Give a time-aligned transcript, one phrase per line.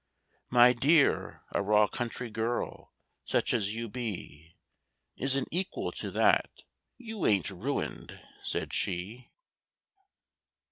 [0.49, 2.91] —"My dear—a raw country girl,
[3.23, 4.55] such as you be,
[5.19, 6.49] Isn't equal to that.
[6.97, 9.29] You ain't ruined," said she.